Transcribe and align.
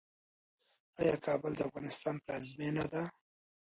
آیا 0.99 1.15
کابل 1.25 1.51
د 1.55 1.59
افغانستان 1.69 2.15
پلازمینه 2.23 2.85
ده؟ 2.93 3.03